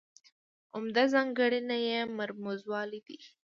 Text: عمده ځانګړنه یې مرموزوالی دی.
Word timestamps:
عمده 0.75 1.03
ځانګړنه 1.13 1.77
یې 1.87 1.99
مرموزوالی 2.17 2.99
دی. 3.07 3.17